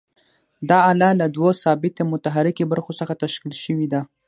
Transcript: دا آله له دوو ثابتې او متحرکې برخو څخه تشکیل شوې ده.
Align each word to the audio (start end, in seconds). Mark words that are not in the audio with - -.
دا 0.69 0.77
آله 0.91 1.09
له 1.19 1.25
دوو 1.35 1.49
ثابتې 1.63 1.99
او 2.03 2.07
متحرکې 2.13 2.63
برخو 2.71 2.91
څخه 2.99 3.13
تشکیل 3.23 3.53
شوې 3.63 3.87
ده. 3.93 4.01